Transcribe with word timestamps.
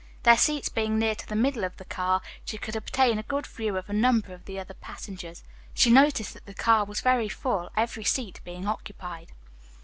Their 0.23 0.35
seats 0.35 0.67
being 0.67 0.97
near 0.97 1.13
to 1.13 1.29
the 1.29 1.35
middle 1.35 1.63
of 1.63 1.77
the 1.77 1.85
car, 1.85 2.23
she 2.43 2.57
could 2.57 2.75
obtain 2.75 3.19
a 3.19 3.29
good 3.29 3.45
view 3.45 3.77
of 3.77 3.87
a 3.87 3.93
number 3.93 4.33
of 4.33 4.45
the 4.45 4.57
other 4.59 4.73
passengers. 4.73 5.43
She 5.75 5.91
noticed 5.91 6.33
that 6.33 6.47
the 6.47 6.55
car 6.55 6.85
was 6.85 7.01
very 7.01 7.29
full, 7.29 7.69
every 7.77 8.03
seat 8.03 8.39
being 8.43 8.67
occupied. 8.67 9.31